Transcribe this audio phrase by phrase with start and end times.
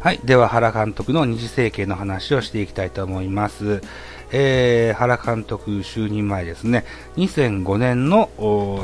[0.00, 0.20] はい。
[0.24, 3.82] では、原監督の二次政権の話をしていきたいと思います。
[4.32, 6.86] えー、原監督就任前ですね、
[7.18, 8.30] 2005年の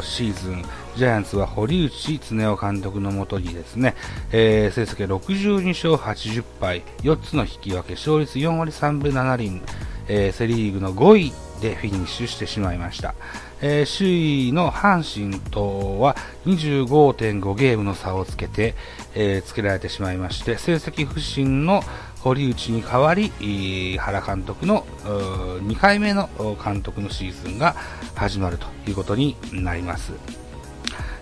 [0.02, 0.62] シーズン、
[0.94, 3.94] ジャイアンツは堀内恒夫監督のもとにですね、
[4.30, 9.62] えー、成績62勝80敗、4つの引き分け、勝率4割3分7厘、
[10.08, 13.14] えー、セリーグの5位でフィニッシュしてしまいました。
[13.62, 16.14] えー、首位の阪神とは
[16.44, 18.74] 25.5ゲームの差をつけて、
[19.18, 21.82] えー、つけられてしまいまして、成績不振の
[22.20, 26.28] 堀内に代わり、原監督の2回目の
[26.62, 27.74] 監督のシーズンが
[28.14, 30.12] 始まるということになります。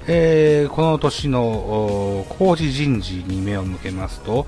[0.06, 4.46] えー、この年の工事人事に目を向けますと、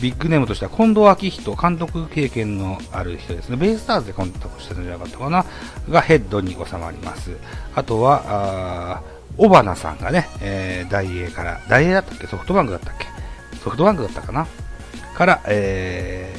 [0.00, 3.56] ビッグネームとしては近藤昭人、監督経験のある人ですね。
[3.56, 5.44] ベイスターズで監督してたんじゃなかったかな？
[5.88, 7.36] がヘッドに収まります。
[7.74, 9.02] あとは、
[9.36, 12.26] 小花さんがね、えー、大英から、大英だったっけ？
[12.26, 13.06] ソフトバンクだったっけ？
[13.58, 14.46] ソフトバンクだったかな？
[15.14, 16.34] から、え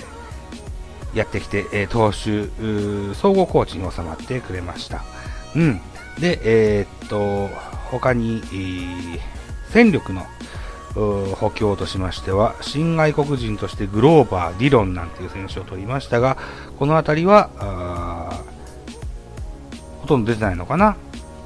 [1.14, 2.50] ー、やってきて、えー、投手、
[3.16, 5.04] 総合コーチに収まってくれました。
[5.56, 5.82] うん。
[6.20, 7.50] で、えー、っと、
[7.92, 9.20] 他に、えー、
[9.72, 10.26] 戦力の
[11.36, 16.38] 補強としましては、新外国人としてグローバー、ディロンなんていう選手を取りましたが、
[16.80, 17.50] この辺りは、
[20.02, 20.96] ほとんど出てないのかな？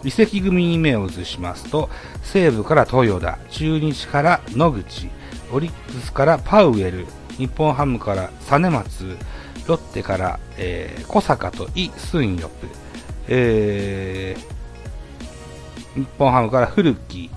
[0.03, 1.89] 移籍組に目を移しますと、
[2.23, 5.09] 西武から豊田、中日から野口、
[5.52, 7.05] オリックスからパウエル、
[7.38, 9.17] 日本ハムから実松、
[9.67, 12.67] ロッテから、えー、小坂とイ・スンヨプ、
[13.27, 17.30] えー、日本ハムから古木、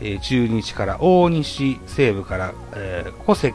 [0.00, 3.54] えー、中日から大西、西武から、えー、小関、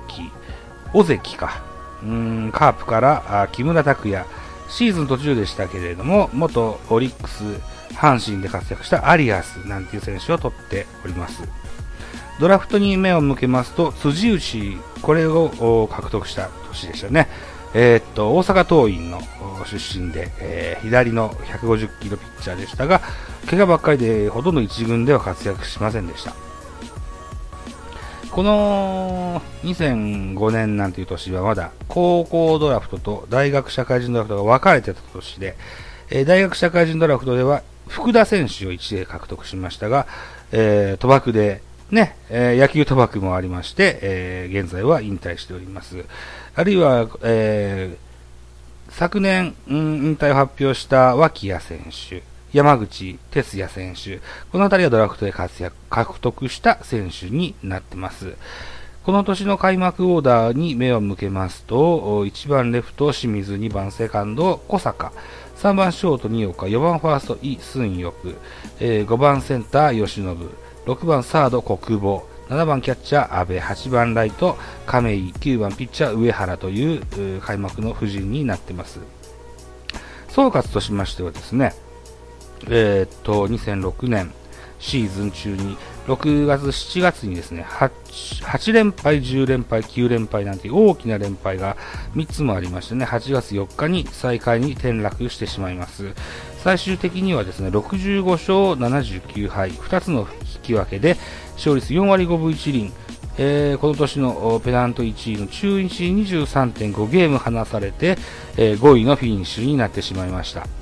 [0.94, 1.64] 尾関か、
[2.04, 4.26] うんカープからあ木村拓哉、
[4.70, 7.44] シーズン途中でしたけれども、元オリックス、
[7.98, 11.42] 阪神で活躍したアリアスなんていう選手を取っております。
[12.40, 17.28] ドラフトに目を向けますと、辻内、これを獲得した年でしたね。
[17.74, 19.20] えー、っと、大阪桐蔭の
[19.66, 23.02] 出身で、えー、左の150キロピッチャーでしたが、
[23.50, 26.34] 怪我ばっかりでほとんど1軍では活躍しませんでした。
[28.32, 35.56] この2005年なんていう年はまだ高校ドラフトと大学社会人ドラフトが分かれてた年で、
[36.12, 40.08] え、大学社会人ドラフトでは福田選手を1で獲得しましたが、
[40.52, 41.62] えー、賭博で
[41.92, 46.06] ね、えー、野球賭博もありまして、えー、現在は引退しております。
[46.56, 54.20] あるいは、えー、昨年、うん、引退を発表した脇谷選手、山口哲也選手、
[54.52, 58.36] この辺りはドラフトで活躍、獲得した選手になってます。
[59.04, 65.14] この年の開幕オーダーに目を向けますと、1番レフト清水、2番セカンド小坂、
[65.58, 68.36] 3番ショート2岡、4番ファーストイ・スンヨク、
[68.80, 70.50] えー、5番センター吉信、
[70.86, 79.00] 6番サード国防、7番キャッチャー阿部、8番ライト亀井、9番ピッチャー上原という開幕の布陣になっています。
[80.30, 81.74] 総括としましてはですね、
[82.70, 84.32] えー、っと、2006年
[84.80, 85.78] シーズン中に、
[86.08, 91.76] 6月、7月にですね8、8連敗、10連敗、9連敗なんて大きな連敗が
[92.16, 96.14] 3つもありましてね、8月4日に最下位に転落してしまいます。
[96.64, 101.18] 最終的にはですね、65勝79敗、2つの引き分けで、
[101.56, 102.94] 勝率4割5分1厘、
[103.38, 108.18] えー、この年のペナント1位の中日23.5ゲーム離されて、
[108.58, 110.77] えー、5位のフィニッシュになってしまいました。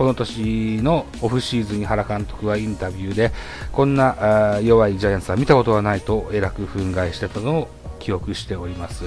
[0.00, 3.32] この年のオフシーズンに原監督はインタビューで、
[3.70, 7.68] こんな弱いジャイアンツは見たことはないと、えらく憤慨してたのを
[7.98, 9.04] 記憶しております。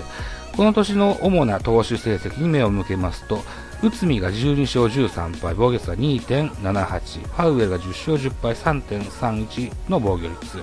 [0.55, 3.39] この年の主な投手成績に目を向けますと、
[3.81, 10.59] 内海が12勝13敗、防御率は2.78、ファウエルが10勝10敗3.31の防御率、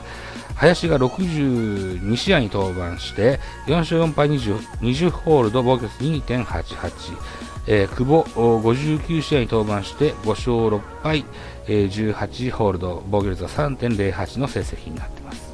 [0.54, 8.22] 林が62試合に登板して、4勝4敗 20, 20ホールド、防御率2.88、えー、久保
[8.60, 11.24] 59試合に登板して5勝6敗、
[11.66, 15.50] えー、18ホールド、防御率は3.08の成績になっています。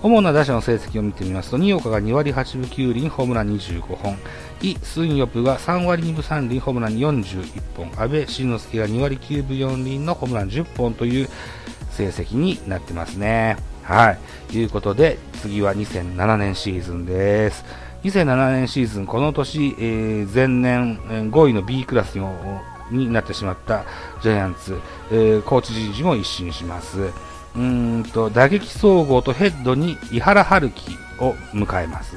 [0.00, 4.16] 主な打者の成績を見てみますと、新岡が2割8分9厘、ホームラン25本、
[4.62, 11.28] イ・スンヨプが3割2分3厘、ホームラン41本、阿部慎之助が2割9分4厘のホームラン10本という
[11.90, 13.56] 成績になってますね。
[13.82, 14.18] はい。
[14.52, 17.64] ということで、次は2007年シーズンです。
[18.04, 20.98] 2007年シーズン、この年、えー、前年
[21.32, 22.16] 5位の B クラス
[22.90, 23.84] になってしまった
[24.22, 24.78] ジャイアンツ、
[25.10, 27.10] えー、コーチ人事も一新します。
[27.56, 32.16] うんと打撃総合とヘッドに井原春樹を迎えます。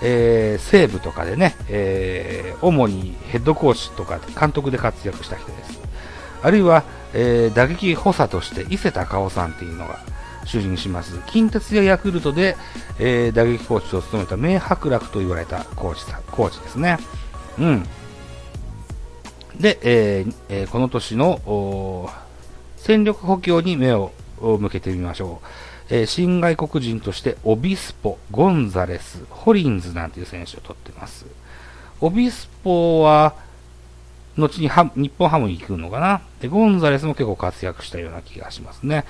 [0.00, 5.80] えー、西武とかでね、えー、主にヘッドコーチとか監督で活躍した人です。
[6.42, 9.98] あるいは、えー、打撃補佐として伊勢隆夫さんっていうのが
[10.48, 11.20] 就任します。
[11.26, 12.56] 近鉄やヤクルトで、
[12.98, 16.98] えー、打撃コーチを務めた名伯楽と言われたコーチさコーチですね。
[17.58, 17.82] うん。
[19.60, 22.10] で、えーえー、この年の
[22.76, 25.46] 戦力補強に目を向けてみましょう。
[25.90, 31.26] えー、新外国人としてオビスポ、ゴンザレス、ホリンズなんていう選手を取ってます。
[32.00, 33.34] オビスポは、
[34.36, 39.04] 後に日本ハムに行くのかなで、ゴンザレスも結構活躍したような気がしますね。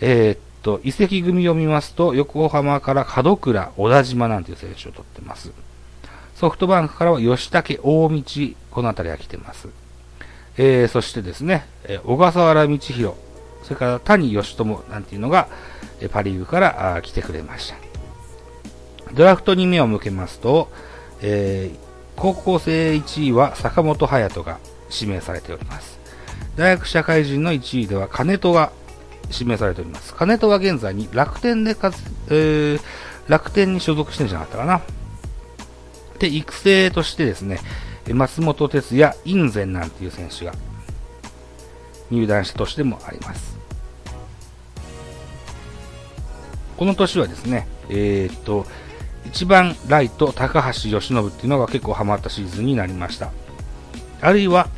[0.00, 5.50] えー、っと、移籍組を見ますと、横浜から門倉、小田島なんていう選手を取ってます。
[6.34, 8.22] ソフトバンクからは吉武、大道、
[8.70, 9.68] この辺りが来てます。
[10.58, 13.14] えー、そしてですね、え小笠原道弘、
[13.62, 15.48] それから谷義友なんていうのが、
[16.02, 17.76] えパリーグから来てくれました。
[19.14, 20.70] ドラフトに目を向けますと、
[21.22, 21.78] えー、
[22.20, 24.58] 高校生1位は坂本勇人が
[24.92, 25.98] 指名されております。
[26.56, 28.70] 大学社会人の1位では金戸が
[29.30, 30.14] 指名されております。
[30.14, 32.80] 金戸は現在に楽天でかつ、えー、
[33.28, 34.80] 楽天に所属してんじゃなかったかな。
[36.18, 37.60] で、育成としてですね、
[38.12, 40.52] 松本哲也、印前なんていう選手が
[42.10, 43.58] 入団した年でもあります。
[46.76, 48.66] この年はですね、えー、っと、
[49.32, 53.32] 1番ライト高橋由伸っていうのが結構ハマったシーズンになりました。
[54.20, 54.68] あるいは、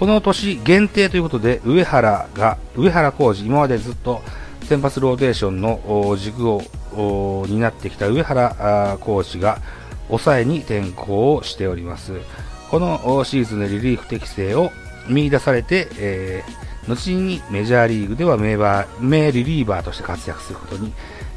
[0.00, 4.22] この年限定ということで、上原が、上原浩二、今までずっと
[4.62, 6.62] 先発ローテーションの軸を
[7.46, 9.58] 担ってきた上原浩二が
[10.08, 12.14] 抑えに転向をしております。
[12.70, 14.72] このシーズンでリリーフ適性を
[15.06, 20.94] 見出されて、えー、後にメジャーリーグでは名バー名リリーバーとして活躍することに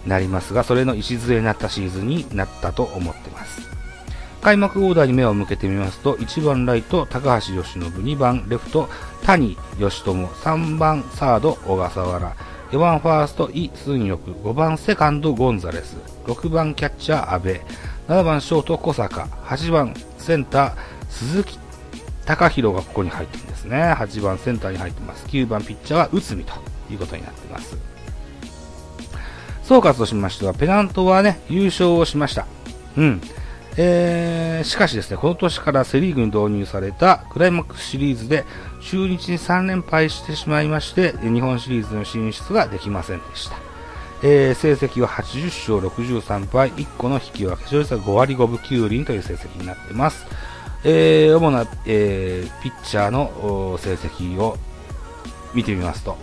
[0.08, 3.73] なりますが、それの礎になったシーズンになったと思ってます。
[4.44, 8.90] 開幕オーダーに目を向けてみますと、1番ライト、高橋由伸、2番レフト、
[9.24, 12.36] 谷義友、3番サード、小笠原、
[12.72, 15.96] 4番ファースト、イ・スンヨク、5番セカンド、ゴンザレス、
[16.26, 17.58] 6番キャッチャー、阿部、
[18.10, 20.74] 7番ショート、小坂、8番センター、
[21.08, 21.58] 鈴木
[22.26, 23.78] 隆弘がここに入ってるんですね。
[23.78, 25.26] 8番センターに入ってます。
[25.28, 26.54] 9番ピッチャーは内海と
[26.92, 27.78] いうことになってます。
[29.64, 32.46] 総括としましては、ペナントはね、優勝をしました。
[32.98, 33.22] うん。
[33.76, 38.46] えー、しかしですね、この年からセリーグに導入されたクライマックスシリーズで
[38.82, 43.56] 中日に3連敗してしまいまして、日本シリーズの進出ができませんでした。
[44.22, 50.26] えー、成績は80勝63敗、1個の引き分け、勝率は5割5分9厘という成績になっています。
[50.86, 54.58] えー、主な、えー、ピッチャーの成績を
[55.54, 56.18] 見てみますと、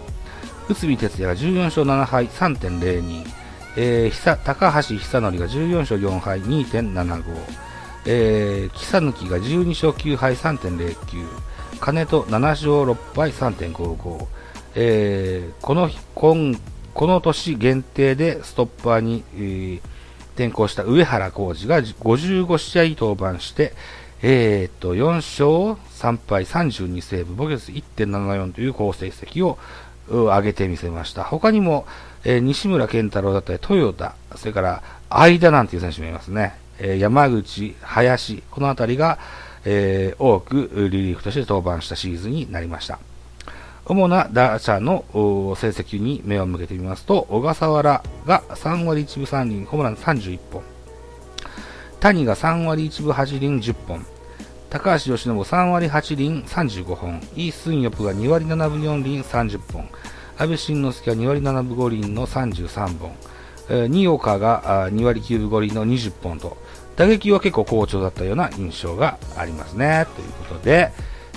[0.68, 3.39] 内海哲也が14勝7敗3.02、
[3.76, 7.22] えー、高橋久則が14勝4敗2.75、
[8.06, 11.26] えー、木佐抜が12勝9敗3.09、
[11.80, 14.26] 金戸7勝6敗3.55、
[14.74, 16.54] えー、この今
[16.94, 19.80] この年限定でストッパーに、えー、
[20.34, 23.72] 転向した上原浩二が55試合登板して、
[24.22, 29.58] えー、と、4勝3敗32セーブ、防御率1.74という好成績を
[30.08, 31.24] 上げてみせました。
[31.24, 31.86] 他にも、
[32.24, 36.54] えー、西村健太郎だったり、豊田、それから、相田なんていう選手もいますね。
[36.78, 39.18] えー、山口、林、このあたりが、
[39.64, 42.98] えー、多くリリーフとして登板したシーズンになりました。
[43.84, 50.62] 主な打者の成績に目を向けてみますと、小笠原が3割1分3厘、ホームラン31本。
[52.00, 54.06] 谷が3割1分8厘10本。
[54.70, 57.20] 高橋由伸3割8厘35本。
[57.34, 59.88] イ・スンヨプが2割7分4厘30本。
[60.40, 63.12] 安倍晋之助が2割7分5厘の33本、
[63.68, 66.56] えー、新岡が2割9分5厘の20本と、
[66.96, 70.06] 打撃は結構好調だったような印象がありますね。
[70.16, 70.92] ということで、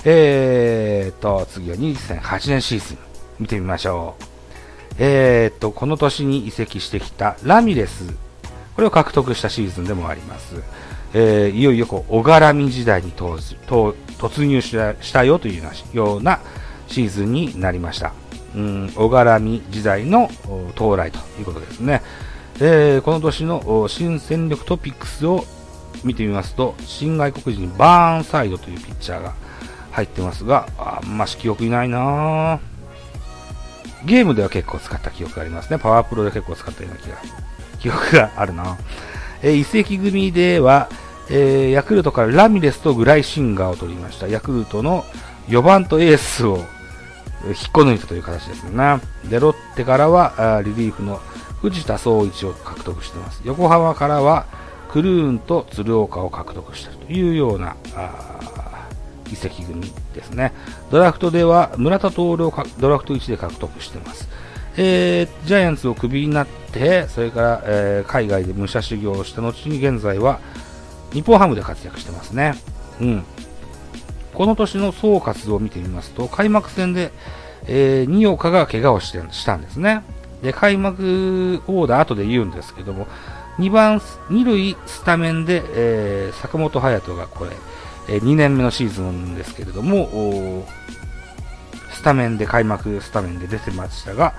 [0.06, 2.98] えーと、次は2008年シーズン
[3.42, 4.24] 見てみましょう。
[5.00, 8.08] えーと、この年に移籍してきたラミレス、
[8.76, 10.56] これを獲得したシーズンでもあります。
[11.14, 16.40] えー、いよいよこう、小絡み時代に突入したよというような
[16.88, 18.23] シーズンになりました。
[18.56, 20.30] うん、小絡み時代の
[20.76, 22.02] 到来ということですね。
[22.60, 25.44] えー、この年の新戦力トピックスを
[26.04, 29.34] 見てみますと、新外国人バーンサイドというピッチャーが
[29.92, 32.60] 入ってますが、あんまし記憶いないな
[34.06, 35.80] ゲームでは結構使った記憶がありますね。
[35.80, 37.18] パワープロで結構使ったような気が、
[37.80, 38.78] 記憶があるな
[39.42, 40.90] えー、移籍組では、
[41.30, 44.28] えー、ヤクルトからラミレスとグライシンガーを取りました。
[44.28, 45.06] ヤクルトの
[45.48, 46.60] 4番とエースを
[47.46, 49.00] 引っこ抜いたという形ですね。
[49.30, 51.20] で、ロッテからは、リリーフの
[51.62, 53.42] 藤田総一を獲得しています。
[53.44, 54.46] 横浜からは、
[54.92, 57.76] クルーンと鶴岡を獲得したというような、
[59.32, 60.54] 移籍組ですね。
[60.92, 64.30] ドラフトでは村田徹をドラフト1で獲得しています。
[64.78, 70.40] えー、ジャイアンツをクビになって、それから、えー、海外で武者修行をした後に現在は
[71.12, 72.54] 日本ハムで活躍してますね。
[73.02, 73.24] うん。
[74.34, 77.12] この年の総括を見てみますと、開幕戦で、
[77.68, 80.04] えー、二岡が怪我をしてしたんですね。
[80.42, 83.08] で、開幕オーダー後で言うんですけども、
[83.60, 87.52] 2番、2塁スタメンで、えー、坂本勇人がこれ、
[88.10, 90.66] えー、2年目のシーズンですけれども、
[91.94, 94.34] スタメンで、開幕スタメンで出てましたが、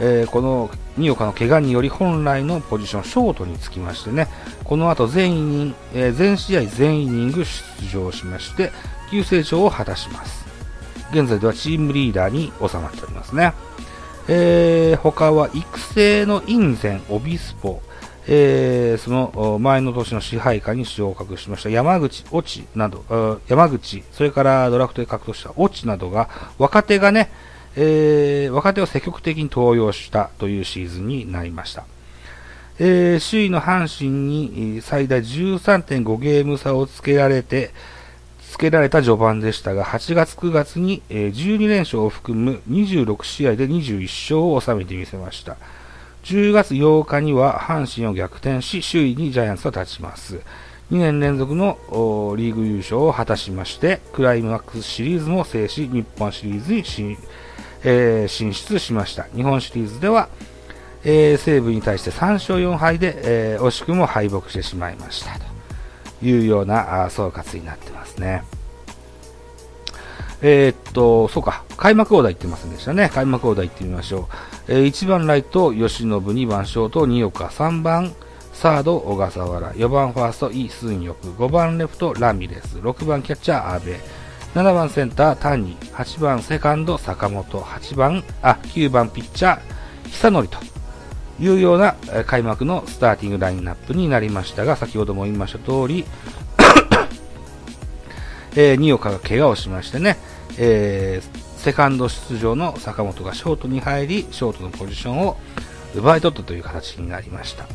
[0.00, 4.26] えー、この二岡の怪我により本来のポジション、ショートにつきましてね、
[4.64, 8.72] この後全イニン、えー、全試合全イニング出場しまして、
[9.14, 10.44] 急成長を果たします。
[11.12, 13.52] 現在ではチームリーダーに収まっておりますね。
[14.26, 17.80] えー、他は育成のインゼン、オビスポ、
[18.26, 26.28] えー、その前の年の支配下に昇格しました山口、越智など、山口、それからドラフトで獲得した越智などが、
[26.58, 27.30] 若手がね、
[27.76, 31.84] えー、若手を積極的に登用したというシーズンになりました。
[32.80, 37.70] えー、首位の阪神に最大13.5ゲーム差をつけられて、
[38.54, 45.56] つけられた序盤でしたが、8月9月に12連勝を含む26試合で21勝を収めてみせました。
[46.22, 50.36] 10月8日には阪神を逆転し、首位にジャイアンツと立ちます。
[50.92, 51.78] 2年連続の
[52.36, 57.18] リーグ優勝を果たしまして、クライマックスシリーズも制し、日本シリーズに進,、
[57.82, 59.24] えー、進出しました。
[59.34, 60.28] 日本シリーズでは、
[61.02, 65.53] えー、西武に対して3勝4敗で、えー、惜しくも敗北してしまいましたと
[66.24, 68.44] いうような総括になってますね。
[70.42, 73.08] えー、っと、そうか、開幕オーダー言ってませんでしたね。
[73.08, 74.28] 開幕オーダー言ってみましょ
[74.68, 74.72] う。
[74.72, 78.12] えー、1番ライト、吉信、2番ショート、二岡、3番
[78.52, 83.94] サード、小笠原、4番ファースト、イ・スンヨク、5番レフト、ラミレス、6番キャッチャー、阿部、
[84.54, 89.60] 7番センター、谷、8番セカンド、坂本、8番、あ、9番ピッチャー、
[90.08, 90.58] 久則と
[91.40, 91.94] いうような
[92.26, 96.04] 開幕のスターティングラインナップになりましたが、先ほども言いました通り、
[98.56, 100.16] えー、二岡が怪我をしましてね、
[100.58, 105.36] えー、セカンド出場の坂本がショートに入り、ショートのポジションを
[105.94, 107.66] 奪い取ったという形になりました。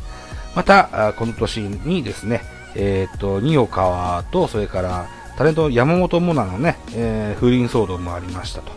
[0.54, 2.42] また、この年にですね、
[2.74, 8.72] えっ、と、二岡と、それからタレント山本モナのね、えー、不倫騒動もありましたと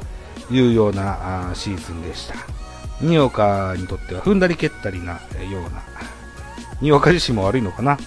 [0.53, 2.62] いうようなシーズンでした。
[3.03, 5.19] 二岡にとっては踏んだり蹴ったりなよ
[5.59, 5.83] うな、
[6.81, 7.97] 二岡自身も悪いのかな？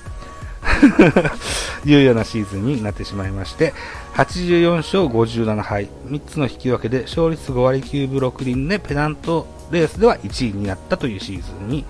[1.85, 3.73] いうようなシーズンになってしまいまして、
[4.15, 11.85] 84勝57敗、3つの引き分けで勝率5割9分6厘でペナントレースでは1位になったというシーズンに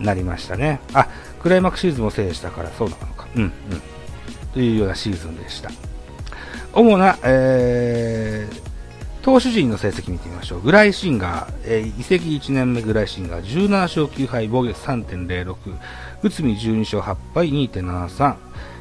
[0.00, 0.80] なりましたね。
[0.94, 1.08] あ、
[1.42, 3.26] クライマックスシーズンも制したからそうなのか。
[3.36, 3.52] うん、うん。
[4.52, 5.70] というようなシーズンでした。
[6.72, 8.67] 主な、えー、
[9.28, 10.62] 投手陣の成績見てみましょう。
[10.62, 15.54] グライシンガー、えー、移籍1年目グライシンガー、17勝9敗、防御3.06、
[16.22, 18.36] 内海12勝8敗、2.73、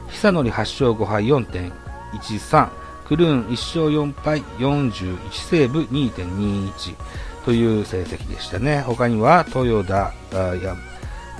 [0.09, 2.69] 久則8勝5敗、4.13、
[3.09, 6.95] クルーン1勝4敗、41セーブ、2.21
[7.43, 8.79] という成績でしたね。
[8.79, 10.77] 他には、豊田、あや、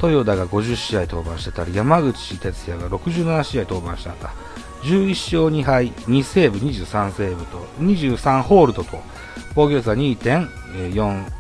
[0.03, 4.33] 豊田が50試合登板してたり、山口哲也が67試合登板したんだ。
[4.87, 8.97] 11勝2敗、2セーブ、23セーブと、23ホールドと、
[9.53, 10.47] 防御率は2.4、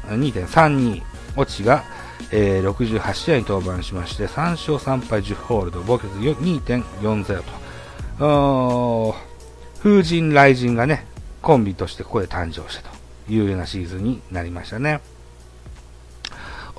[0.09, 1.01] 2.32、
[1.37, 1.83] 落ちが、
[2.31, 7.41] えー、68試合に登板しまして、3勝3敗10ホールド、防御率2.40
[8.17, 9.15] と、
[9.79, 11.05] 風神雷神がね、
[11.41, 12.97] コンビとしてここで誕生したと
[13.29, 14.99] いうようなシーズンになりましたね。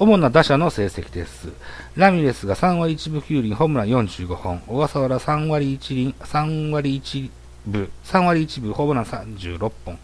[0.01, 1.49] 主な打者の成績です。
[1.97, 4.61] ラミレスが3割1分9厘、ホームラン45本。
[4.69, 7.31] 小笠原3割1厘、3割1
[7.67, 9.99] 分、3割1分、ホームラン36本。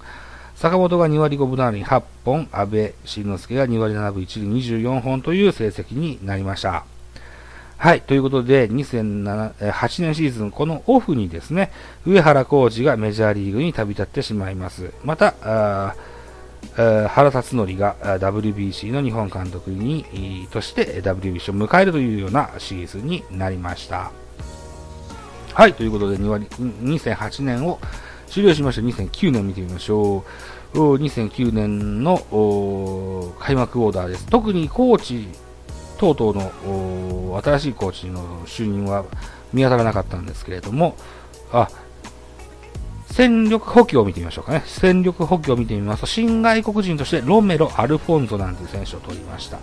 [0.56, 6.84] 坂本が2割5分7厘8本、安倍晋之助が2割7分1厘24本という成績になりました。
[7.76, 8.00] はい。
[8.00, 11.70] ということで、2008年シーズン、このオフにですね、
[12.04, 14.90] 上原浩二がメジャーリーグに旅立ってしまいます。
[15.04, 15.94] また、
[16.74, 24.10] 原辰徳が WBC の日本監督にとして WBC を迎えるというようなシリーズになりました。
[25.52, 27.78] はい、ということで2008年を
[28.26, 30.24] 終了しました2009年見てみましょ
[30.74, 30.74] う。
[30.74, 32.18] 2009年の
[33.38, 34.26] 開幕オーダーです。
[34.26, 35.28] 特にコーチ
[35.98, 39.04] 等々の新しいコーチの就任は
[39.52, 40.96] 見当たらなかったんですけれども、
[41.52, 41.68] あ、
[43.14, 44.64] 戦力補強を見てみましょうかね。
[44.66, 49.58] 戦力補強を見てみますと、新外国人としてロメロ、アルフォンゾなんていう選手を取りました。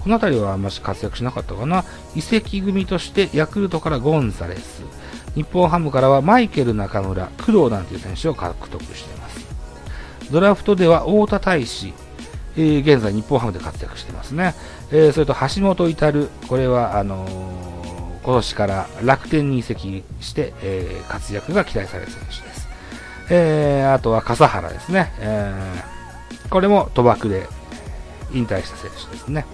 [0.00, 1.84] この辺りはあんまり活躍しなかったかな。
[2.14, 4.82] 移籍組としてヤクルトからゴンザレス、
[5.34, 9.46] 日本ハムからはマイケル中村、工藤なんていう選手を獲得しています。
[10.32, 11.92] ドラフトでは太田大使、
[12.56, 14.54] えー、現在日本ハムで活躍してますね。
[14.90, 22.55] えー、それと橋本至、これは、あのー、今年から楽天に移籍して、え、活躍が期待される選手です。
[23.30, 25.12] えー、あとは笠原ですね。
[25.18, 27.46] えー、これも賭博で
[28.32, 29.46] 引退した選手ですね。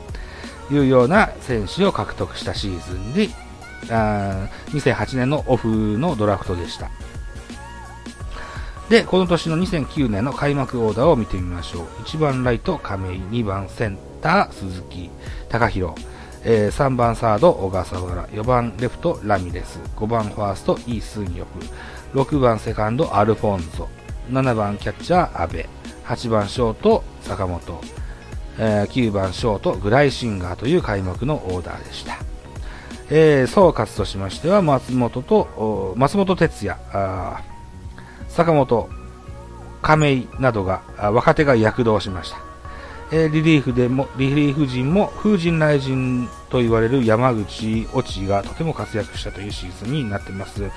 [0.70, 3.28] いうような選手を獲得したシーズンで、
[3.90, 6.90] あ2008年のオフのドラフトでした。
[8.88, 11.84] で、この年の2009年の開幕オーダーを見てみましょう。
[12.02, 15.10] 1番ライト、亀井、2番センター、鈴木、
[15.48, 15.94] 高弘、
[16.44, 21.64] えー、3番サード、小笠原、4番レフト、ラミレス、5番ファースト、イー・スンヨプ、
[22.14, 23.88] 6番セカンド、アルフォンゾ、
[24.30, 25.64] 7番キャッチャー、阿部、
[26.04, 27.80] 8番ショート、坂本、
[28.58, 32.18] えー、9番ショート、グライシンガーという開幕のオーダーでした。
[33.10, 36.78] えー、総括としましては、松本と、松本哲也、
[38.28, 38.90] 坂本、
[39.80, 42.38] 亀井などが、若手が躍動しました。
[43.10, 50.70] リリーフでも、リリーフ陣も風神雷神と言われる山口、越智がとても活躍したというシーズンになっています。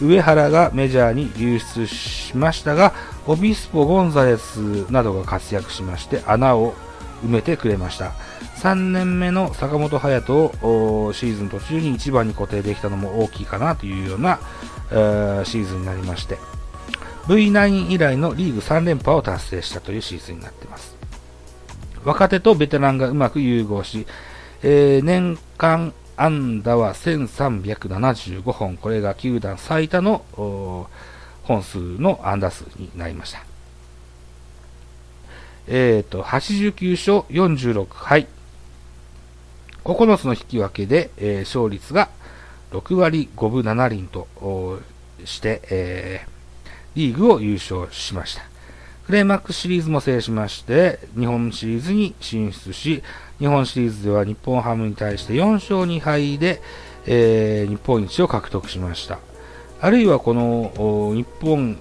[0.00, 2.92] 上原がメジャーに流出しましたが、
[3.26, 6.74] オビスポ・ゴンザレスなどが活躍しまして穴を
[7.24, 8.12] 埋めてくれました。
[8.56, 14.38] 3年目の坂本勇人をシーズン途中に1番に固定できたのも大きいかなというような、
[14.90, 16.38] シーズンになりまして、
[17.26, 20.96] V9 以来のリーグ3連覇を達成したというシーズンになっています。
[22.04, 24.06] 若手とベテランがうまく融合し、
[24.62, 30.24] えー、年間安打は1375本、これが球団最多の
[31.42, 33.44] 本数の安打数になりました。
[35.66, 38.26] えっ、ー、と、89勝46敗。
[39.84, 42.10] 9つの引き分けで、えー、勝率が
[42.72, 44.28] 6割5分7厘と
[45.24, 46.40] して、えー
[46.94, 48.42] リーグを優勝しました。
[49.06, 53.02] クレイマックスシリーズも制しまして、日本シリーズに進出し、
[53.40, 56.62] 日本シリーズでは日本ハムに対して4勝2敗で、
[57.06, 59.18] えー、日本一を獲得しました。
[59.80, 60.70] あるいはこの
[61.14, 61.78] 日本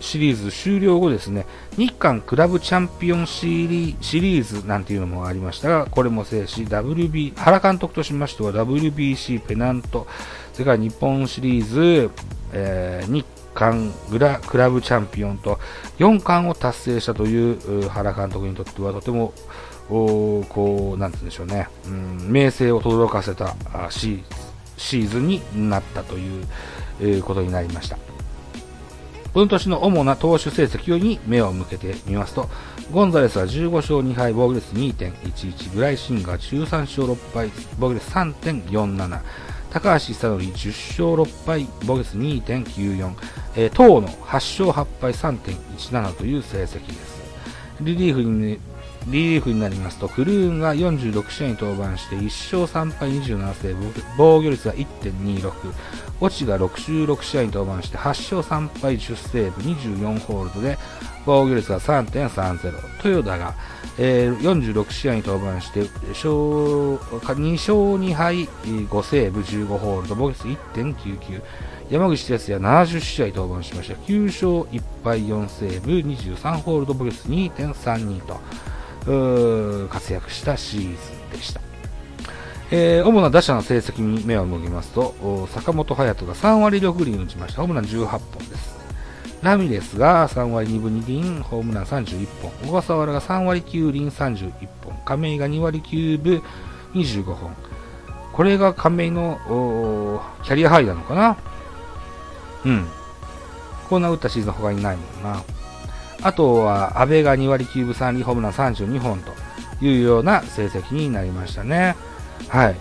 [0.00, 1.46] シリーズ終了後ですね、
[1.78, 10.06] 日韓クラブチャンピオンシリーズなんていうのもありましたが、これも制し、WB、原監督としましては WBC ペナント、
[10.52, 12.10] それから日本シリーズ、
[12.52, 15.58] えー、日冠グラクラブチャンピオンと
[15.98, 19.32] 4冠を達成したという原監督にとってはとても
[19.88, 23.54] こう、なんて言うんでしょうね、うん、名声を轟かせた
[23.90, 26.46] シーズンになったという、
[27.00, 27.98] えー、ことになりました。
[29.34, 32.48] この年の主な投手成績に目を向けてみますと、
[32.92, 39.20] ゴンザレスは15勝2敗、防御率2.11、グライシンガー13勝6敗、防御率3.47、
[39.70, 40.68] 高橋久典10
[41.16, 43.12] 勝6敗、防御率2.94、
[43.56, 47.24] えー、東の8勝8敗3.17という成績です。
[47.80, 48.60] リリーフに、
[49.06, 52.24] リリーフになりますと、クルーンが46試合に登板して1
[52.64, 55.52] 勝3敗27セーブ、防御率は1.26、
[56.20, 60.78] 落ちが66試合に登板して8勝3敗10セーブ24ホールドで
[61.26, 63.54] 防御率が3.30トヨタが、
[63.98, 71.42] えー、46試合に登板して2勝2敗5セーブ15ホールド防御率1.99
[71.90, 73.94] 山口哲也70試合登板しました。
[73.94, 78.40] 9勝1敗4セーブ23ホールド防御率2.32と。
[79.04, 81.60] 活躍したシーズンでした
[82.70, 87.60] えー、主な打者の成績に目を向けますと、坂本勇人が3割6厘打ちました。
[87.60, 88.74] ホームラン18本です。
[89.42, 92.50] ラミレスが3割2分2厘、ホームラン31本。
[92.66, 94.50] 小笠原が3割9厘31
[94.82, 94.96] 本。
[95.04, 96.42] 亀井が2割9分
[96.94, 97.54] 25本。
[98.32, 99.38] これが亀井の
[100.42, 101.36] キャリアハイなのかな？
[102.64, 102.88] うん。
[103.88, 105.42] こんな打ったシーズン他にないもんな。
[106.24, 109.32] あとは、阿部が2割9分3厘、ホームラン32本と
[109.84, 111.96] いうような成績になりましたね。
[112.48, 112.76] はい。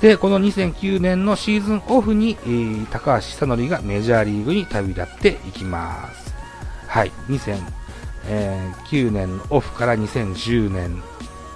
[0.00, 6.34] で、この2009年のシーズンオフに、えー、高橋久典がメジャーリーグに旅立っていきます。
[6.88, 7.12] はい。
[7.28, 11.00] 2009年のオフから2010年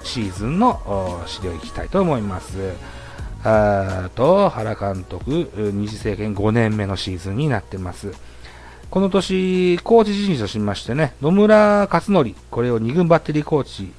[0.03, 2.71] シーズンの資料いきたいと思います。
[3.43, 8.13] あと、原監督、二次政権5年目のシーズンになってます。
[8.95, 13.91] この年、コーチ陣としましてね、野村克則、これを2軍バッテリーコーチ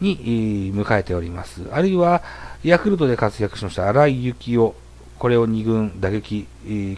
[0.00, 1.62] に迎えております。
[1.70, 2.20] あるいは、
[2.64, 4.72] ヤクルトで活躍しました荒井幸雄、
[5.20, 6.48] これを2軍打撃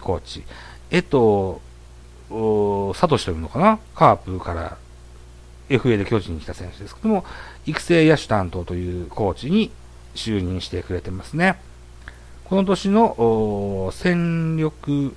[0.01, 0.45] コーチ、
[0.91, 1.61] 江藤
[2.31, 4.79] 聡というのかな、カープから
[5.69, 7.27] FA で巨人に来た選手ですけども、
[7.67, 9.71] 育成野手担当というコーチに
[10.15, 11.61] 就任してくれてますね。
[12.53, 15.15] この年の戦力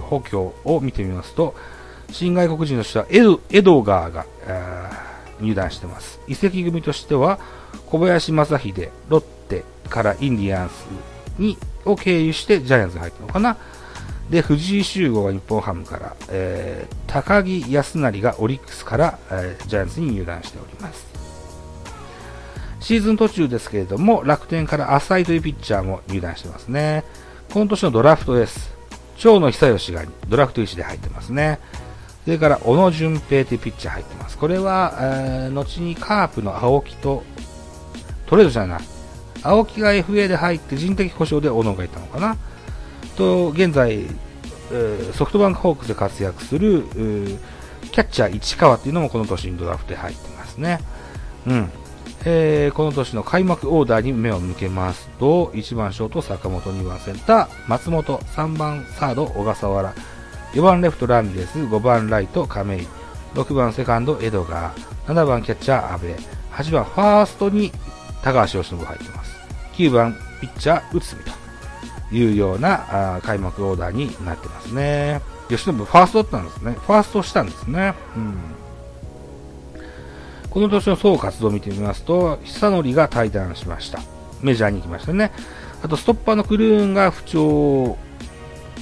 [0.00, 1.54] 補強を見てみますと、
[2.10, 4.26] 新外国人としてはエドエドガーが
[5.40, 6.18] 入団してます。
[6.26, 7.38] 移籍組としては、
[7.86, 10.86] 小林正秀、ロッテからインディアンス
[11.38, 13.56] に、を経由してジャイアンツに入ったのかな。
[14.28, 21.21] で、藤井修吾が日本ハムから、えー、高木康成がオリックスから、えー、ジャイアンツに入団しております。
[22.82, 27.04] シーズン途中ですけれども、楽天から浅井というピッチャーも入団してますね。
[27.52, 28.74] この年のドラフトです。
[29.18, 31.60] 長野久義がドラフト1で入ってますね。
[32.24, 34.36] それから、小野純平というピッチャー入ってます。
[34.36, 37.22] これは、えー、後にカープの青木と、
[38.26, 38.80] トレードじゃない。
[39.44, 42.36] 青木が FA で入って人的保障で小野がいたのかな。
[43.16, 44.06] と、現在、
[45.12, 46.82] ソフトバンクホークスで活躍する、
[47.92, 50.80] キャッチャー市川っていうのもこの年にドラフトで入ってますね。
[51.46, 51.70] うん。
[52.24, 59.94] えー、この年の開幕オーダーに目を向けますと、1番ショート坂本、2番センター松本、3番サード小笠原、
[60.52, 62.86] 4番レフトラミレス、5番ライト亀井、
[63.34, 66.06] 6番セカンドエドガー、7番キャッチャー阿部、
[66.52, 67.72] 8番ファーストに
[68.22, 69.36] 高橋由伸が入ってます。
[69.74, 71.42] 9番ピッチャー内海と。
[72.12, 75.20] いうようなあ開幕オーダーになってますね。
[75.48, 76.72] 吉信ファーストだったんですね。
[76.72, 77.94] ファーストしたんですね。
[78.16, 78.34] うん。
[80.52, 84.00] この年の総活動を見てみますと、久則が退団しました。
[84.42, 85.32] メジャーに行きましたね。
[85.82, 87.96] あと、ストッパーのクルーンが不調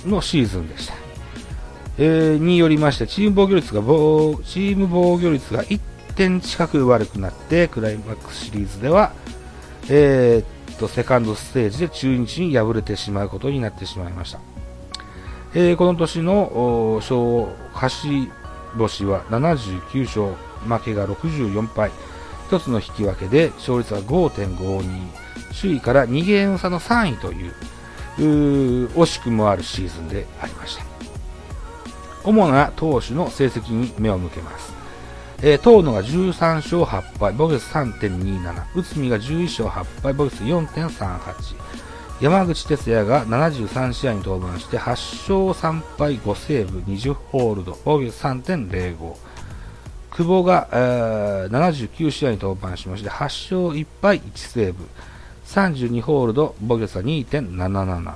[0.05, 0.95] のシーズンでした。
[1.99, 5.81] えー、によりまして、チーム防御率が、チーム防御率が1
[6.17, 9.13] 点近く悪くなって、クライマックスシリーズでは、
[9.89, 14.41] えー、とセカンドステージで中日に敗れてしまうことになってしまいました。
[15.55, 17.21] えー、この年の勝
[17.75, 18.29] 勝
[18.79, 21.91] 星は79勝、負けが64敗、
[22.51, 24.85] 1つの引き分けで勝率は5.52、
[25.61, 27.55] 首位から2ゲーム差の3位という
[28.93, 30.85] 惜しくもあるシーズンでありました。
[32.25, 34.73] 主な投手の成績に目を向けます。
[35.43, 41.57] えー、遠野が13勝8敗、ボゲス3.27、内海が11勝8敗、ボゲス4.38、
[42.21, 46.19] 山口哲也が73試合に登板して8勝3敗。
[46.19, 46.81] 5セーブ。
[46.81, 49.17] 20ホールド、防御率3.05、
[50.21, 54.87] 久保が、えー、79試合に登板しまして8勝1敗1セーブ、
[55.47, 58.15] 32ホールド、防御率は2.77、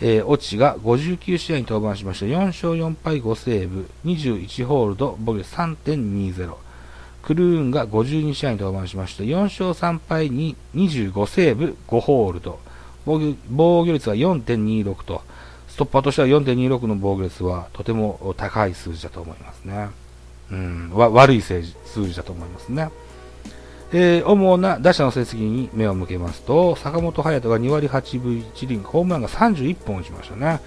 [0.00, 6.54] えー、オチが59試合に登板しました4勝4敗5セーブ、21ホールド、防御率3.20。
[7.22, 12.60] クルーンが52試合に登板しました4勝3敗に25セーブ5ホールド。
[13.04, 15.22] 防御率は4.26と、
[15.66, 19.88] ストッパーとしては4.26の防御率はとても高い数字だと思いますね。
[20.50, 22.90] うん、悪い数字だと思いますね。
[23.92, 30.60] えー、主な打者の成績に目を向けますと、坂本勇人が2割8分1厘、ホームランが31本打ちましたね。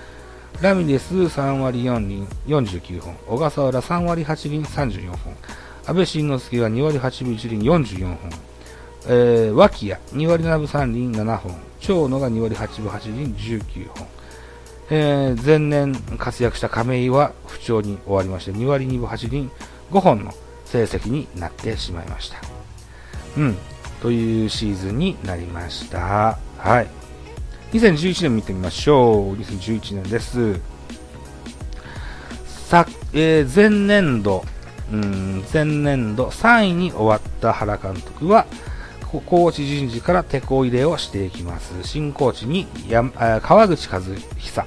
[0.61, 5.17] ラミレス3割4厘49本、小笠原3割8厘34本、
[5.85, 8.17] 安倍晋之助が2割8分1厘44本、
[9.07, 14.07] えー、脇谷2割7分3厘7本、長野が2割8分8厘19本、
[14.89, 19.49] えー、前年活躍した亀井は不調に終わりまして2割2分8厘
[19.93, 20.33] 5本の
[20.65, 22.37] 成績になってしまいました。
[23.37, 23.57] うん、
[24.01, 26.37] というシーズンになりました。
[26.57, 26.87] はい。
[27.73, 29.33] 2011年見てみましょう。
[29.35, 30.59] 2011年です。
[32.45, 34.43] さ、えー、前年度、
[34.91, 38.47] うん、前年度3位に終わった原監督は、
[39.11, 41.71] コーチ人事から手こ入れをしていきます。
[41.83, 43.03] 新コーチにや
[43.43, 44.63] 川口和久、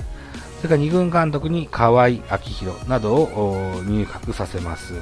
[0.57, 4.95] それから2軍監督に河合明宏などを入閣させます。
[4.95, 4.99] う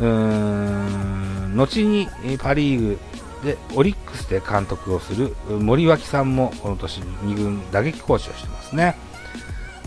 [0.00, 2.98] ーん後にパ・リーグ
[3.44, 8.96] でオリックスで監督をする森脇さんもこの年2軍打撃コーチをしてますね。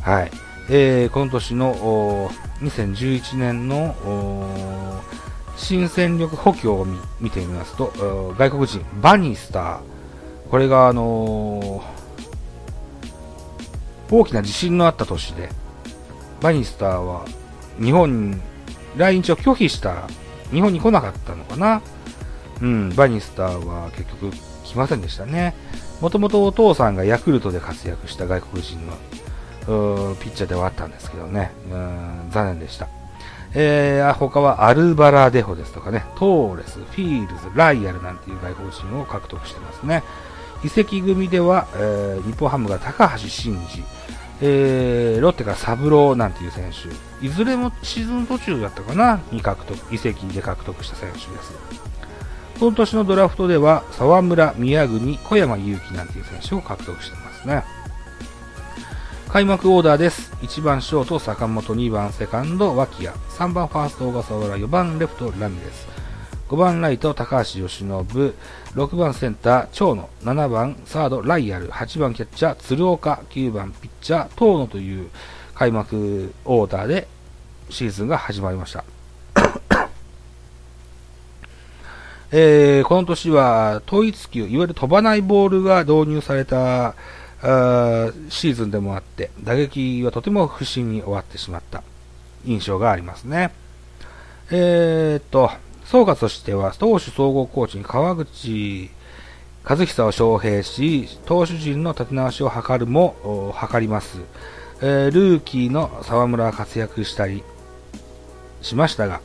[0.02, 0.32] はい。
[0.70, 2.30] えー、この年の
[2.62, 5.02] 2011年の
[5.58, 6.88] 新戦力補強を
[7.20, 9.80] 見てみますと、外国人、バニスター。
[10.50, 12.01] これが、あのー、
[14.12, 15.50] 大きな地震のあった年で、
[16.42, 17.26] バニスターは
[17.82, 18.42] 日本に
[18.98, 20.08] 来日を拒否した
[20.52, 21.82] 日本に来なかったのかな。
[22.62, 24.32] うん、バニスターは結局
[24.66, 25.56] 来ませんでしたね。
[26.02, 32.88] もともとお父さんがヤクルトで活躍した外国人のピッチャーではあったんですけどね、うん残念でした。
[33.54, 40.04] えー、他はアルバラデホですとかね、トーレス、フィールズ、ライアルなんていう外国人を獲得してますね。
[40.64, 43.84] 移籍組では、えー、日本ハムが高橋信二、
[44.42, 51.54] えー、ロッテがサブローなんていう選手、いずれもシーズン途中だったかな、に獲得、移籍で獲得した選手です。
[52.60, 57.64] この年のドラフトでは、沢村、宮国、小山祐希なんていう選手を獲得してますね。
[59.30, 60.34] 開幕オーダーです。
[60.42, 65.88] 1番ショート、坂本、2番セカンド、脇谷、3番ファースト、小笠原、4番レフト、ラミレス、
[66.52, 75.10] 5番ライト、高橋由伸、6番センター、長野、7番サード、ライアル、8番キャッチャー、鶴岡、9番ピッチャー、遠野という
[75.56, 77.08] 開幕オーダーで
[77.70, 78.84] シーズンが始まりました。
[82.34, 86.94] えー、この年は統一球、いわゆる飛ばないボールが導入されたあ
[88.28, 91.82] シーズンでもあって、打撃はとても不審に終わってしまった。
[92.44, 93.54] 印象がありますね。
[94.50, 95.50] えー、っと、
[95.92, 98.90] 総括としては、投手総合コーチに川口
[99.66, 104.22] 和久を招聘し、投手陣の立て直しを図るも、図ります。
[104.82, 107.44] えー、ルーキーの沢村は活躍したり
[108.62, 109.20] しましたが、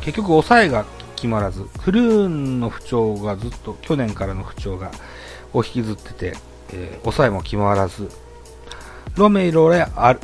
[0.00, 4.90] 結局抑えが決まらず、クルーンの不調がずっと、去年からの不調が、
[5.52, 6.36] を引きずってて、
[6.72, 8.08] えー、抑えも決まらず、
[9.16, 10.20] ロメロやアル、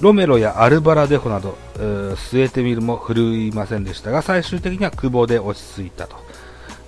[0.00, 6.16] ロメロやアルバラデホなど、据えてみるも振るいませんでしたが、最終的には久保で落ち着いたと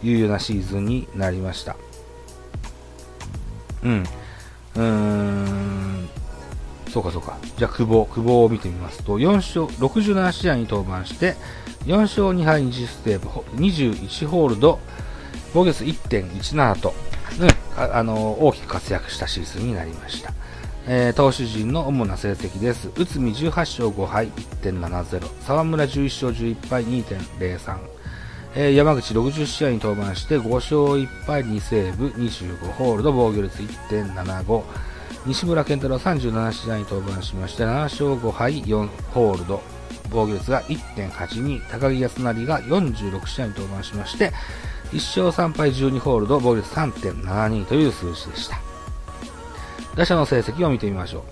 [0.03, 1.77] いうようなシーズンになりました。
[3.83, 4.05] うん。
[4.77, 6.09] うーん。
[6.91, 7.39] そうかそうか。
[7.57, 11.37] じゃあ久保、久保を見てみますと、4勝、67試合に登板して、
[11.87, 14.79] 4勝2敗20ステーブ、21ホールド、
[15.55, 16.95] 防御率1.17と、
[17.41, 20.33] うん、ああの大きく活躍したシーズンになりました。
[20.87, 22.89] えー、投手陣の主な成績です。
[22.97, 24.29] 内海18勝5敗
[24.63, 27.79] 1.70、沢村11勝11敗2.03、
[28.57, 34.63] えー、山口60試合に登板して5勝1敗2セーブ25ホールド防御率1.75、
[35.27, 39.63] 西村健太郎37試合に登板しまして7勝5敗4ホールド
[40.11, 44.33] 防御率が1.82高木康成が46試合に登板しまして
[44.91, 48.72] 1勝3敗12ホールド防御率3.72という数字でした。
[49.97, 51.23] 打者の成績を見てみましょう。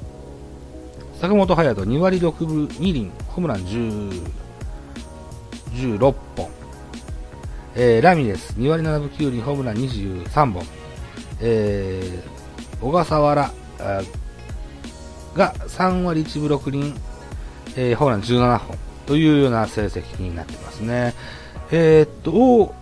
[1.21, 4.27] 坂本勇人2割6分2厘ホームラン10
[5.75, 6.49] 16本、
[7.75, 10.65] えー、ラミレス2割7分9厘ホームラン23本、
[11.41, 13.51] えー、小笠原
[15.35, 16.95] が3割1分6厘、
[17.77, 18.91] えー、ホームラン17本。
[19.11, 21.15] というような成績になってますね。
[21.73, 22.73] えー、っと、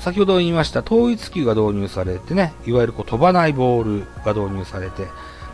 [0.00, 5.06] 先ほど言いました統一球が導入されてね、いわゆるこう飛ばないボールが導入されて、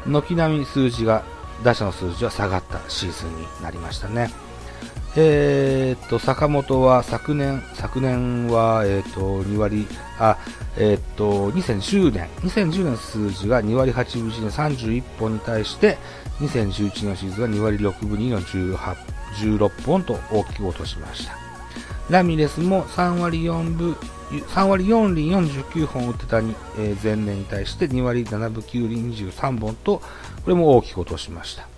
[0.07, 1.25] 軒並み数字が、
[1.65, 4.31] 打者の数字は下がったシーズンになりましたね。
[5.17, 9.87] えー、っと、坂本は昨年、昨年は、えー、っと、2割、
[10.19, 10.37] あ、
[10.77, 15.97] えー、っと、2010年、2010年数字が2割8分1年31本に対して、
[16.41, 21.46] 2011年のシーズンは2割6分2の18 16本と大きく落としました。
[22.11, 23.93] ラミレスも3割4分、
[24.31, 29.99] 3割4厘49本打ってたに、えー、前年に対して2割7分9厘23本と、
[30.45, 31.69] これも大きく落としました。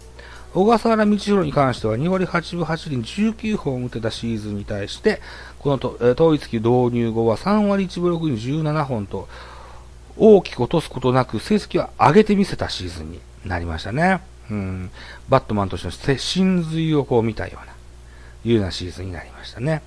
[0.55, 5.21] 小笠原道弘に関しては2割8分8厘19本打てたシーズンに対して、
[5.59, 9.29] このと、えー、統一球導入後は3割1分6厘17本と、
[10.19, 14.21] 大きく落とすことなく成績は上げてみせたシーズンになりましたね。
[14.51, 14.91] うん、
[15.29, 17.73] バットマンとしての真髄をこう見たような、
[18.45, 19.83] いうようなシーズンになりましたね。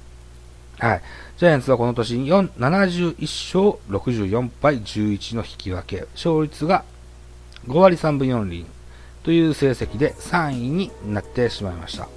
[0.82, 1.02] はい。
[1.38, 6.84] ジャイアンツはこの年4 71勝64敗11の引き分け、勝率が
[7.68, 8.66] 5割3分4厘
[9.22, 12.08] という成績で3位になってしまいました。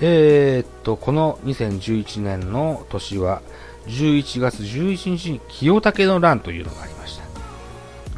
[0.00, 3.42] えー、っと、この2011年の年は
[3.88, 7.26] 11月11日に清武の乱というのがありました。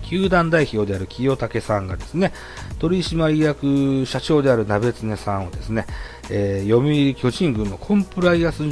[0.03, 2.33] 球団代表である清武さんがですね、
[2.79, 5.85] 取締役社長である鍋常さんをですね、
[6.31, 8.63] えー、読売巨人軍のコンプライアンス、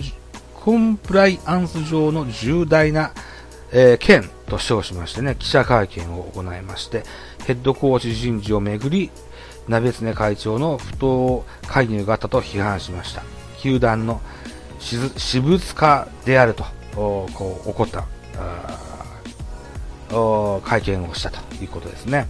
[0.66, 3.12] コンプライアンス上の重大な、
[3.70, 7.04] えー、件と称しましてね、記者会見を行いまして、
[7.46, 9.12] ヘッドコーチ人事をめぐり、
[9.68, 13.22] 鍋常会長の不当介入があったと批判しました。
[13.58, 14.20] 球団の
[14.80, 16.64] 私物化であると、
[16.96, 17.28] こ
[17.64, 18.04] う、起こった、
[20.68, 22.26] 会見をしたということですね。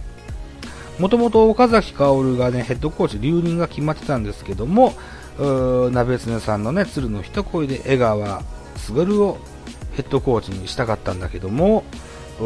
[0.99, 4.93] もともと岡崎薫がね、ヘッドコーチ留任が決まってたんですけども、
[5.39, 8.41] 鍋常さんのね、鶴の一声で江川
[8.75, 9.37] 卓を
[9.93, 11.83] ヘッドコーチにしたかったんだけども、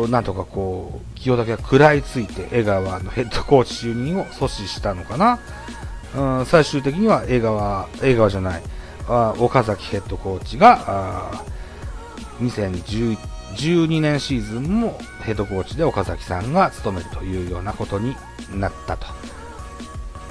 [0.09, 5.39] なんとかこう、清武が食らいついて江川のヘッドコーチ就任を阻止したのかな。
[6.15, 8.63] うん、最終的には江川、江川じゃない、
[9.07, 11.43] あ岡崎ヘッドコーチが、
[12.41, 18.15] 2011 12年シーズンもヘッドコーチで岡崎さんが務めるというようなことに
[18.53, 19.07] なったと。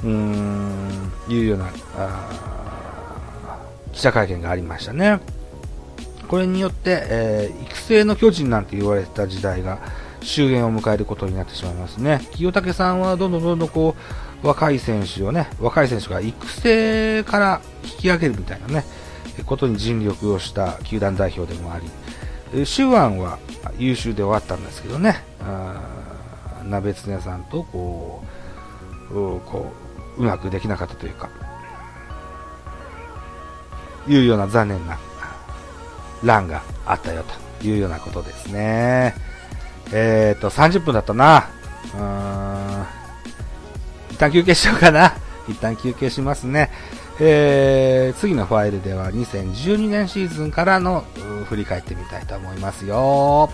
[0.05, 2.51] うーん、いうような、あ
[3.93, 5.21] 記者会見がありましたね。
[6.29, 9.79] これによって、えー、育成の巨人なんて言われた時代が
[10.23, 12.21] 終焉を迎えることになってしまいますね。
[12.33, 13.97] 清武さんはどんどんどんどんこ
[14.43, 18.85] う、若い選手をね、若い選手が育成から引き上げるみたいなね、
[19.45, 23.39] ことに尽力をした球団代表でもあり、手腕は
[23.79, 28.23] 優秀で終わったんですけどね、あ鍋つねさんとこ
[29.11, 29.80] う、こう、
[30.20, 31.30] うまくできなかったというか、
[34.06, 34.98] いうような残念な
[36.22, 37.24] 欄があったよ
[37.61, 39.14] というようなことですね。
[39.92, 41.48] えっ、ー、と、30分だったな。
[41.94, 42.87] うーん。
[44.11, 45.14] 一旦休憩しようかな。
[45.48, 46.70] 一旦休憩しますね。
[47.18, 51.04] えー、次のファイルでは2012年シーズンからの
[51.48, 53.50] 振り返ってみたいと思いますよ。